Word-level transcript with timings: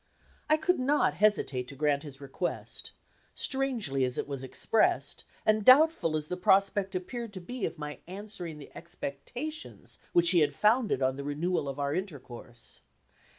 I 0.49 0.57
could 0.57 0.79
not 0.79 1.13
hesitate 1.21 1.67
to 1.67 1.75
grant 1.75 2.01
his 2.01 2.19
request 2.19 2.91
strangely 3.35 4.03
as 4.03 4.17
it 4.17 4.27
was 4.27 4.41
expressed, 4.41 5.25
and 5.45 5.63
doubtful 5.63 6.17
as 6.17 6.27
the 6.27 6.35
prospect 6.37 6.95
appeared 6.95 7.33
to 7.33 7.39
be 7.39 7.67
of 7.67 7.77
my 7.77 7.99
answering 8.07 8.57
the 8.57 8.75
expectations 8.75 9.99
which 10.11 10.31
he 10.31 10.39
had 10.39 10.55
founded 10.55 11.03
on 11.03 11.17
the 11.17 11.23
renewal 11.23 11.69
of 11.69 11.77
our 11.79 11.93
intercourse. 11.93 12.81